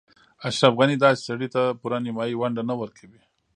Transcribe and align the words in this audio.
اشرف 0.47 0.73
غني 0.79 0.95
داسې 1.05 1.19
سړي 1.29 1.47
ته 1.55 1.61
پوره 1.79 1.97
نیمايي 2.05 2.35
ونډه 2.37 2.63
نه 2.69 2.75
ورکوي. 2.81 3.21